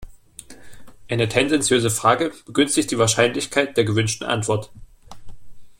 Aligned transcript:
Eine 1.11 1.29
tendenziöse 1.29 1.91
Frage 1.91 2.31
begünstigt 2.47 2.89
die 2.89 2.97
Wahrscheinlichkeit 2.97 3.77
der 3.77 3.85
gewünschten 3.85 4.25
Antwort. 4.25 4.71